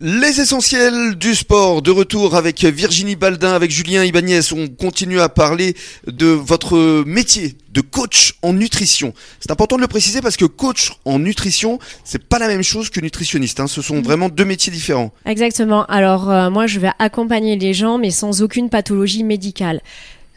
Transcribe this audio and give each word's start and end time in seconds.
Les 0.00 0.40
essentiels 0.40 1.16
du 1.16 1.34
sport, 1.34 1.82
de 1.82 1.90
retour 1.90 2.36
avec 2.36 2.62
Virginie 2.62 3.16
Baldin, 3.16 3.52
avec 3.52 3.72
Julien 3.72 4.04
Ibanez. 4.04 4.52
On 4.52 4.68
continue 4.68 5.18
à 5.18 5.28
parler 5.28 5.74
de 6.06 6.26
votre 6.26 7.02
métier 7.04 7.56
de 7.72 7.80
coach 7.80 8.34
en 8.42 8.52
nutrition. 8.52 9.12
C'est 9.40 9.50
important 9.50 9.74
de 9.74 9.80
le 9.80 9.88
préciser 9.88 10.20
parce 10.20 10.36
que 10.36 10.44
coach 10.44 10.92
en 11.04 11.18
nutrition, 11.18 11.80
c'est 12.04 12.22
pas 12.22 12.38
la 12.38 12.46
même 12.46 12.62
chose 12.62 12.90
que 12.90 13.00
nutritionniste. 13.00 13.58
Hein. 13.58 13.66
Ce 13.66 13.82
sont 13.82 14.00
vraiment 14.00 14.28
deux 14.28 14.44
métiers 14.44 14.72
différents. 14.72 15.12
Exactement. 15.26 15.84
Alors 15.86 16.30
euh, 16.30 16.48
moi, 16.48 16.68
je 16.68 16.78
vais 16.78 16.90
accompagner 17.00 17.56
les 17.56 17.74
gens, 17.74 17.98
mais 17.98 18.12
sans 18.12 18.40
aucune 18.40 18.70
pathologie 18.70 19.24
médicale 19.24 19.80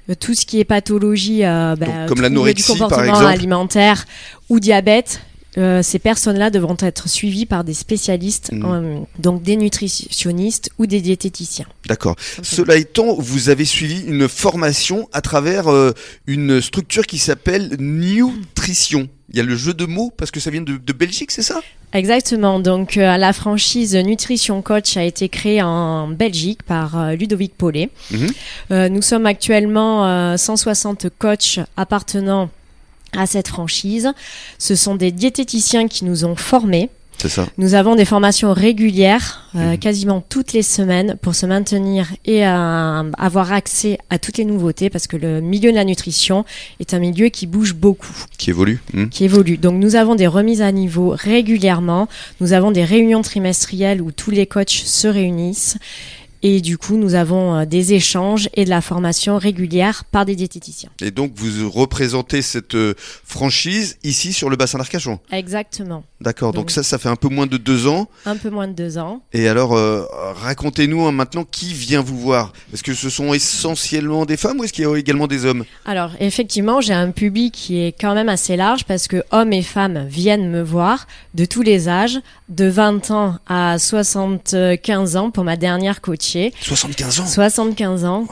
euh, 0.09 0.15
tout 0.19 0.33
ce 0.33 0.47
qui 0.47 0.59
est 0.59 0.65
pathologie 0.65 1.45
euh, 1.45 1.75
bah, 1.75 1.85
Donc, 1.85 2.07
comme 2.07 2.21
l'anorexie 2.21 2.73
du 2.73 2.79
comportement 2.79 3.19
alimentaire 3.19 4.05
ou 4.49 4.59
diabète 4.59 5.21
euh, 5.57 5.83
ces 5.83 5.99
personnes-là 5.99 6.49
devront 6.49 6.77
être 6.79 7.09
suivies 7.09 7.45
par 7.45 7.63
des 7.63 7.73
spécialistes, 7.73 8.51
mmh. 8.53 8.65
euh, 8.65 8.99
donc 9.19 9.43
des 9.43 9.57
nutritionnistes 9.57 10.71
ou 10.77 10.85
des 10.85 11.01
diététiciens. 11.01 11.65
D'accord. 11.87 12.15
Cela 12.41 12.77
étant, 12.77 13.15
vous 13.17 13.49
avez 13.49 13.65
suivi 13.65 14.01
une 14.01 14.29
formation 14.29 15.09
à 15.11 15.21
travers 15.21 15.67
euh, 15.67 15.91
une 16.25 16.61
structure 16.61 17.05
qui 17.05 17.17
s'appelle 17.17 17.75
Nutrition. 17.79 19.09
Il 19.29 19.37
y 19.37 19.39
a 19.39 19.43
le 19.43 19.55
jeu 19.55 19.73
de 19.73 19.85
mots 19.85 20.11
parce 20.15 20.31
que 20.31 20.39
ça 20.39 20.51
vient 20.51 20.61
de, 20.61 20.93
Belgique, 20.93 21.31
c'est 21.31 21.41
ça? 21.41 21.61
Exactement. 21.93 22.59
Donc 22.59 22.95
la 22.95 23.31
franchise 23.31 23.95
Nutrition 23.95 24.61
Coach 24.61 24.97
a 24.97 25.03
été 25.05 25.29
créée 25.29 25.61
en 25.61 26.09
Belgique 26.09 26.63
par 26.63 27.13
Ludovic 27.15 27.55
Paulet. 27.55 27.89
Mmh. 28.11 28.87
nous 28.87 29.01
sommes 29.01 29.25
actuellement 29.25 30.35
160 30.35 31.07
coachs 31.17 31.61
appartenant 31.77 32.49
à 33.15 33.25
cette 33.25 33.47
franchise. 33.47 34.11
Ce 34.57 34.75
sont 34.75 34.95
des 34.95 35.11
diététiciens 35.11 35.87
qui 35.87 36.05
nous 36.05 36.25
ont 36.25 36.35
formés. 36.35 36.89
C'est 37.21 37.29
ça. 37.29 37.45
Nous 37.59 37.75
avons 37.75 37.93
des 37.93 38.05
formations 38.05 38.51
régulières, 38.51 39.47
euh, 39.55 39.71
mhm. 39.71 39.77
quasiment 39.77 40.23
toutes 40.27 40.53
les 40.53 40.63
semaines, 40.63 41.17
pour 41.21 41.35
se 41.35 41.45
maintenir 41.45 42.07
et 42.25 42.47
euh, 42.47 43.11
avoir 43.15 43.53
accès 43.53 43.99
à 44.09 44.17
toutes 44.17 44.37
les 44.37 44.45
nouveautés, 44.45 44.89
parce 44.89 45.05
que 45.05 45.17
le 45.17 45.39
milieu 45.39 45.69
de 45.69 45.75
la 45.75 45.83
nutrition 45.83 46.45
est 46.79 46.95
un 46.95 46.99
milieu 46.99 47.27
qui 47.27 47.45
bouge 47.45 47.75
beaucoup. 47.75 48.15
Qui 48.39 48.49
évolue. 48.49 48.79
Hmm. 48.93 49.09
Qui 49.09 49.25
évolue. 49.25 49.57
Donc 49.57 49.75
nous 49.79 49.95
avons 49.95 50.15
des 50.15 50.25
remises 50.25 50.63
à 50.63 50.71
niveau 50.71 51.13
régulièrement. 51.15 52.07
Nous 52.39 52.53
avons 52.53 52.71
des 52.71 52.83
réunions 52.83 53.21
trimestrielles 53.21 54.01
où 54.01 54.11
tous 54.11 54.31
les 54.31 54.47
coachs 54.47 54.69
se 54.69 55.07
réunissent. 55.07 55.77
Et 56.43 56.59
du 56.59 56.77
coup, 56.77 56.97
nous 56.97 57.13
avons 57.13 57.55
euh, 57.55 57.65
des 57.65 57.93
échanges 57.93 58.49
et 58.55 58.65
de 58.65 58.69
la 58.69 58.81
formation 58.81 59.37
régulière 59.37 60.05
par 60.05 60.25
des 60.25 60.35
diététiciens. 60.35 60.89
Et 61.01 61.11
donc, 61.11 61.33
vous 61.35 61.69
représentez 61.69 62.41
cette 62.41 62.73
euh, 62.73 62.95
franchise 62.97 63.97
ici 64.03 64.33
sur 64.33 64.49
le 64.49 64.55
bassin 64.55 64.79
d'Arcachon 64.79 65.19
Exactement. 65.31 66.03
D'accord, 66.19 66.51
donc, 66.51 66.71
ça, 66.71 66.83
ça 66.83 66.97
fait 66.97 67.09
un 67.09 67.15
peu 67.15 67.29
moins 67.29 67.47
de 67.47 67.57
deux 67.57 67.87
ans. 67.87 68.07
Un 68.25 68.37
peu 68.37 68.49
moins 68.49 68.67
de 68.67 68.73
deux 68.73 68.97
ans. 68.97 69.21
Et 69.33 69.47
alors, 69.47 69.73
euh, 69.73 70.05
racontez-nous 70.35 71.05
hein, 71.05 71.11
maintenant 71.11 71.43
qui 71.43 71.73
vient 71.73 72.01
vous 72.01 72.17
voir? 72.17 72.53
Est-ce 72.73 72.83
que 72.83 72.93
ce 72.93 73.09
sont 73.09 73.33
essentiellement 73.33 74.25
des 74.25 74.37
femmes 74.37 74.59
ou 74.59 74.63
est-ce 74.63 74.73
qu'il 74.73 74.83
y 74.83 74.87
a 74.87 74.95
également 74.97 75.27
des 75.27 75.45
hommes? 75.45 75.63
Alors, 75.85 76.11
effectivement, 76.19 76.81
j'ai 76.81 76.93
un 76.93 77.11
public 77.11 77.53
qui 77.53 77.81
est 77.81 77.91
quand 77.91 78.15
même 78.15 78.29
assez 78.29 78.55
large 78.55 78.85
parce 78.85 79.07
que 79.07 79.23
hommes 79.31 79.53
et 79.53 79.63
femmes 79.63 80.07
viennent 80.07 80.49
me 80.49 80.61
voir 80.61 81.07
de 81.35 81.45
tous 81.45 81.61
les 81.61 81.87
âges, 81.87 82.19
de 82.49 82.65
20 82.65 83.11
ans 83.11 83.35
à 83.47 83.77
75 83.77 85.15
ans 85.15 85.31
pour 85.31 85.43
ma 85.43 85.55
dernière 85.55 86.01
coaching 86.01 86.30
75 86.61 87.19
ans 87.19 87.25
75 87.25 88.05
ans. 88.05 88.27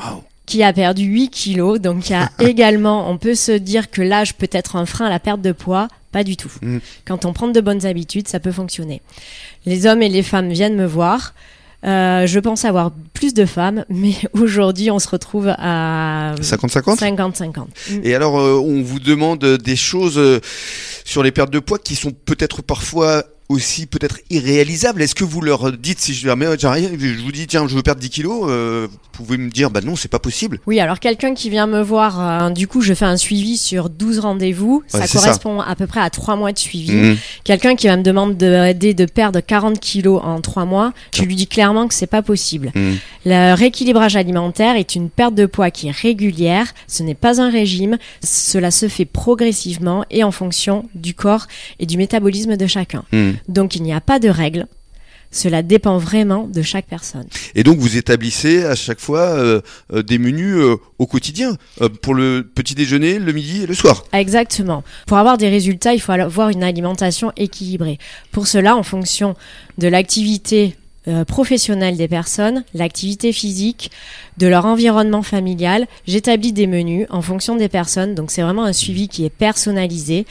Qui 0.45 0.63
a 0.63 0.73
perdu 0.73 1.03
8 1.03 1.29
kilos. 1.29 1.79
Donc, 1.79 2.09
il 2.09 2.13
y 2.13 2.15
a 2.15 2.31
également, 2.39 3.09
on 3.09 3.19
peut 3.19 3.35
se 3.35 3.51
dire 3.51 3.91
que 3.91 4.01
l'âge 4.01 4.33
peut 4.33 4.49
être 4.51 4.75
un 4.75 4.87
frein 4.87 5.05
à 5.05 5.09
la 5.09 5.19
perte 5.19 5.41
de 5.41 5.51
poids. 5.51 5.87
Pas 6.11 6.23
du 6.23 6.37
tout. 6.37 6.51
Mm. 6.63 6.79
Quand 7.05 7.25
on 7.25 7.33
prend 7.33 7.47
de 7.49 7.61
bonnes 7.61 7.85
habitudes, 7.85 8.27
ça 8.27 8.39
peut 8.39 8.51
fonctionner. 8.51 9.03
Les 9.67 9.85
hommes 9.85 10.01
et 10.01 10.09
les 10.09 10.23
femmes 10.23 10.49
viennent 10.49 10.75
me 10.75 10.87
voir. 10.87 11.33
Euh, 11.85 12.27
je 12.27 12.39
pense 12.39 12.65
avoir 12.65 12.91
plus 13.13 13.33
de 13.33 13.45
femmes, 13.45 13.85
mais 13.89 14.13
aujourd'hui, 14.33 14.91
on 14.91 14.99
se 14.99 15.07
retrouve 15.07 15.47
à 15.57 16.35
50-50 16.41 16.99
50-50. 16.99 17.65
Et 18.03 18.15
alors, 18.15 18.39
euh, 18.39 18.59
on 18.59 18.81
vous 18.81 18.99
demande 18.99 19.45
des 19.45 19.75
choses 19.75 20.17
euh, 20.17 20.39
sur 21.05 21.23
les 21.23 21.31
pertes 21.31 21.51
de 21.51 21.59
poids 21.59 21.79
qui 21.79 21.95
sont 21.95 22.11
peut-être 22.11 22.61
parfois 22.61 23.23
aussi 23.49 23.87
peut-être 23.87 24.19
irréalisable. 24.29 25.01
Est-ce 25.01 25.15
que 25.15 25.23
vous 25.23 25.41
leur 25.41 25.71
dites, 25.71 25.99
si 25.99 26.13
je, 26.13 26.29
je 26.29 27.23
vous 27.23 27.31
dis, 27.31 27.47
tiens, 27.47 27.67
je 27.67 27.75
veux 27.75 27.81
perdre 27.81 27.99
10 27.99 28.09
kilos, 28.11 28.45
euh, 28.47 28.87
vous 28.89 28.97
pouvez 29.11 29.37
me 29.37 29.49
dire, 29.49 29.71
bah 29.71 29.81
non, 29.81 29.95
c'est 29.95 30.07
pas 30.07 30.19
possible 30.19 30.59
Oui, 30.67 30.79
alors 30.79 30.99
quelqu'un 30.99 31.33
qui 31.33 31.49
vient 31.49 31.65
me 31.65 31.81
voir, 31.81 32.45
euh, 32.45 32.49
du 32.51 32.67
coup, 32.67 32.81
je 32.81 32.93
fais 32.93 33.05
un 33.05 33.17
suivi 33.17 33.57
sur 33.57 33.89
12 33.89 34.19
rendez-vous, 34.19 34.83
ça 34.87 35.07
correspond 35.07 35.61
à 35.61 35.75
peu 35.75 35.87
près 35.87 35.99
à 35.99 36.11
3 36.11 36.35
mois 36.35 36.51
de 36.51 36.59
suivi. 36.59 36.91
Mmh. 36.91 37.17
Quelqu'un 37.43 37.75
qui 37.75 37.87
va 37.87 37.97
me 37.97 38.03
demander 38.03 38.73
de, 38.75 38.91
de 38.91 39.05
perdre 39.05 39.39
40 39.39 39.79
kilos 39.79 40.21
en 40.23 40.41
3 40.41 40.65
mois, 40.65 40.93
je 41.15 41.23
lui 41.23 41.35
dis 41.35 41.47
clairement 41.47 41.87
que 41.87 41.95
c'est 41.95 42.07
pas 42.07 42.21
possible. 42.21 42.71
Mmh. 42.75 42.91
Le 43.25 43.55
rééquilibrage 43.55 44.15
alimentaire 44.15 44.75
est 44.75 44.93
une 44.93 45.09
perte 45.09 45.33
de 45.33 45.47
poids 45.47 45.71
qui 45.71 45.87
est 45.87 45.95
régulière, 45.95 46.73
ce 46.87 47.01
n'est 47.01 47.15
pas 47.15 47.41
un 47.41 47.49
régime, 47.49 47.97
cela 48.23 48.69
se 48.69 48.87
fait 48.87 49.05
progressivement 49.05 50.05
et 50.11 50.23
en 50.23 50.31
fonction 50.31 50.87
du 50.93 51.15
corps 51.15 51.47
et 51.79 51.87
du 51.87 51.97
métabolisme 51.97 52.55
de 52.55 52.67
chacun. 52.67 53.03
Mmh. 53.11 53.31
Donc 53.47 53.75
il 53.75 53.83
n'y 53.83 53.93
a 53.93 54.01
pas 54.01 54.19
de 54.19 54.29
règle. 54.29 54.67
Cela 55.31 55.61
dépend 55.61 55.97
vraiment 55.99 56.47
de 56.47 56.61
chaque 56.61 56.87
personne. 56.87 57.27
Et 57.53 57.63
donc 57.63 57.77
vous 57.77 57.97
établissez 57.97 58.65
à 58.65 58.75
chaque 58.75 58.99
fois 58.99 59.21
euh, 59.21 59.61
euh, 59.93 60.01
des 60.01 60.17
menus 60.17 60.55
euh, 60.55 60.77
au 60.97 61.05
quotidien 61.05 61.55
pour 62.01 62.15
le 62.15 62.43
petit 62.43 62.73
déjeuner, 62.73 63.19
le 63.19 63.31
midi 63.31 63.63
et 63.63 63.67
le 63.67 63.75
soir. 63.75 64.05
Exactement. 64.11 64.83
Pour 65.05 65.17
avoir 65.17 65.37
des 65.37 65.49
résultats, 65.49 65.93
il 65.93 66.01
faut 66.01 66.11
avoir 66.11 66.49
une 66.49 66.63
alimentation 66.63 67.31
équilibrée. 67.37 67.99
Pour 68.31 68.47
cela, 68.47 68.75
en 68.75 68.83
fonction 68.83 69.35
de 69.77 69.87
l'activité 69.87 70.75
professionnelle 71.27 71.97
des 71.97 72.07
personnes, 72.07 72.63
l'activité 72.75 73.31
physique, 73.31 73.89
de 74.37 74.45
leur 74.45 74.65
environnement 74.65 75.23
familial. 75.23 75.87
J'établis 76.05 76.53
des 76.53 76.67
menus 76.67 77.07
en 77.09 77.23
fonction 77.23 77.55
des 77.55 77.69
personnes, 77.69 78.13
donc 78.13 78.29
c'est 78.29 78.43
vraiment 78.43 78.63
un 78.63 78.73
suivi 78.73 79.07
qui 79.07 79.25
est 79.25 79.31
personnalisé 79.31 80.27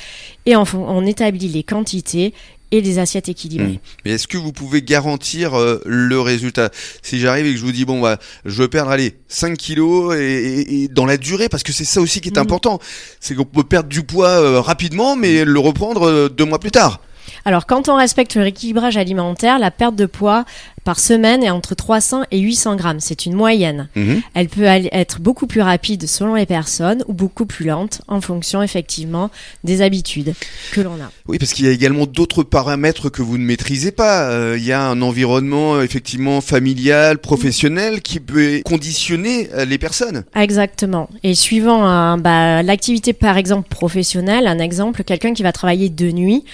et 0.46 0.54
on 0.54 1.04
établit 1.04 1.48
les 1.48 1.64
quantités 1.64 2.32
et 2.70 2.82
des 2.82 2.98
assiettes 2.98 3.28
équilibrées. 3.28 3.66
Hmm. 3.66 3.78
Mais 4.04 4.12
est-ce 4.12 4.26
que 4.26 4.36
vous 4.36 4.52
pouvez 4.52 4.82
garantir 4.82 5.54
euh, 5.54 5.80
le 5.86 6.20
résultat? 6.20 6.70
Si 7.02 7.18
j'arrive 7.20 7.46
et 7.46 7.52
que 7.52 7.58
je 7.58 7.64
vous 7.64 7.72
dis, 7.72 7.84
bon, 7.84 8.00
bah, 8.00 8.18
je 8.44 8.62
veux 8.62 8.68
perdre, 8.68 8.90
allez, 8.90 9.14
5 9.28 9.56
kilos 9.56 10.14
et, 10.16 10.88
dans 10.90 11.06
la 11.06 11.16
durée, 11.16 11.48
parce 11.48 11.62
que 11.62 11.72
c'est 11.72 11.84
ça 11.84 12.00
aussi 12.00 12.20
qui 12.20 12.28
est 12.28 12.36
hmm. 12.36 12.42
important, 12.42 12.78
c'est 13.20 13.34
qu'on 13.34 13.44
peut 13.44 13.64
perdre 13.64 13.88
du 13.88 14.02
poids 14.02 14.28
euh, 14.28 14.60
rapidement, 14.60 15.16
mais 15.16 15.44
le 15.44 15.58
reprendre 15.58 16.08
euh, 16.08 16.28
deux 16.28 16.44
mois 16.44 16.58
plus 16.58 16.70
tard. 16.70 17.00
Alors, 17.44 17.66
quand 17.66 17.88
on 17.88 17.96
respecte 17.96 18.34
le 18.34 18.42
rééquilibrage 18.42 18.96
alimentaire, 18.96 19.58
la 19.58 19.70
perte 19.70 19.94
de 19.94 20.06
poids 20.06 20.44
par 20.84 21.00
semaine 21.00 21.42
est 21.42 21.50
entre 21.50 21.74
300 21.74 22.22
et 22.30 22.38
800 22.38 22.76
grammes. 22.76 23.00
C'est 23.00 23.26
une 23.26 23.34
moyenne. 23.34 23.88
Mhm. 23.96 24.22
Elle 24.34 24.48
peut 24.48 24.64
être 24.64 25.20
beaucoup 25.20 25.46
plus 25.46 25.60
rapide 25.60 26.06
selon 26.06 26.34
les 26.34 26.46
personnes 26.46 27.04
ou 27.06 27.12
beaucoup 27.12 27.46
plus 27.46 27.66
lente 27.66 28.00
en 28.08 28.20
fonction 28.20 28.62
effectivement 28.62 29.30
des 29.64 29.82
habitudes 29.82 30.34
que 30.72 30.80
l'on 30.80 30.94
a. 30.94 31.10
Oui, 31.26 31.38
parce 31.38 31.52
qu'il 31.52 31.66
y 31.66 31.68
a 31.68 31.72
également 31.72 32.06
d'autres 32.06 32.42
paramètres 32.42 33.08
que 33.10 33.22
vous 33.22 33.38
ne 33.38 33.44
maîtrisez 33.44 33.92
pas. 33.92 34.30
Euh, 34.30 34.56
il 34.58 34.64
y 34.64 34.72
a 34.72 34.82
un 34.82 35.02
environnement 35.02 35.80
effectivement 35.80 36.40
familial, 36.40 37.18
professionnel 37.18 38.00
qui 38.00 38.20
peut 38.20 38.60
conditionner 38.64 39.48
euh, 39.54 39.64
les 39.64 39.78
personnes. 39.78 40.24
Exactement. 40.34 41.08
Et 41.22 41.34
suivant 41.34 42.16
bah, 42.18 42.62
l'activité 42.62 43.12
par 43.12 43.36
exemple 43.36 43.68
professionnelle, 43.68 44.46
un 44.46 44.58
exemple, 44.58 45.04
quelqu'un 45.04 45.32
qui 45.32 45.42
va 45.42 45.52
travailler 45.52 45.88
de 45.88 46.10
nuit 46.10 46.44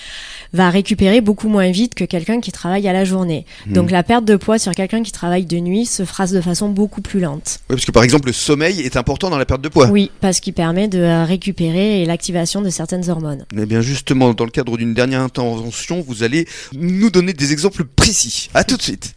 va 0.53 0.71
récupérer 0.71 1.21
beaucoup 1.21 1.49
moins 1.49 1.71
vite 1.71 1.95
que 1.95 2.05
quelqu'un 2.05 2.41
qui 2.41 2.53
travaille 2.53 2.87
à 2.89 2.93
la 2.93 3.05
journée. 3.05 3.45
Hmm. 3.67 3.73
Donc 3.73 3.91
la 3.91 4.03
perte 4.15 4.27
de 4.27 4.37
poids 4.37 4.61
sur 4.61 4.71
quelqu'un 4.71 5.03
qui 5.03 5.11
travaille 5.11 5.45
de 5.45 5.59
nuit 5.59 5.87
se 5.87 6.05
fera 6.05 6.29
de 6.29 6.41
façon 6.41 6.69
beaucoup 6.69 7.01
plus 7.01 7.19
lente. 7.19 7.59
Oui, 7.69 7.75
parce 7.75 7.85
que 7.85 7.91
par 7.91 8.05
exemple 8.05 8.29
le 8.29 8.33
sommeil 8.33 8.79
est 8.79 8.97
important 8.97 9.29
dans 9.29 9.39
la 9.39 9.45
perte 9.45 9.61
de 9.61 9.69
poids. 9.69 9.89
Oui, 9.89 10.13
parce 10.21 10.39
qu'il 10.39 10.53
permet 10.53 10.87
de 10.87 11.01
euh, 11.01 11.25
récupérer 11.25 12.01
et 12.01 12.05
l'activation 12.05 12.63
de 12.63 12.71
certaines 12.71 13.11
hormones. 13.11 13.45
Eh 13.59 13.67
bien 13.67 13.81
justement, 13.81 14.33
dans 14.33 14.45
le 14.45 14.53
cadre 14.53 14.77
d'une 14.77 14.95
dernière 14.95 15.21
intervention, 15.21 16.01
vous 16.07 16.23
allez 16.23 16.47
nous 16.75 17.11
donner 17.11 17.33
des 17.33 17.51
exemples 17.51 17.83
précis. 17.85 18.51
À 18.55 18.63
tout 18.63 18.77
de 18.77 18.83
suite. 18.83 19.17